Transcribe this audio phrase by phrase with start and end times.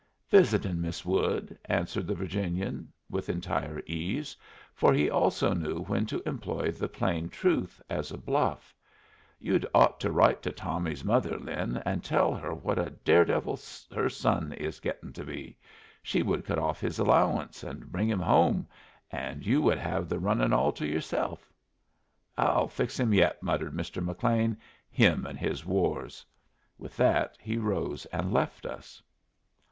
[0.31, 4.35] "Visitin' Miss Wood," answered the Virginian, with entire ease.
[4.73, 8.73] For he also knew when to employ the plain truth as a bluff.
[9.37, 13.59] "You'd ought to write to Tommy's mother, Lin, and tell her what a dare devil
[13.93, 15.55] her son is gettin' to be.
[16.01, 18.67] She would cut off his allowance and bring him home,
[19.11, 21.53] and you would have the runnin' all to yourself."
[22.39, 24.03] "I'll fix him yet," muttered Mr.
[24.03, 24.57] McLean.
[24.89, 26.25] "Him and his wars."
[26.79, 28.99] With that he rose and left us.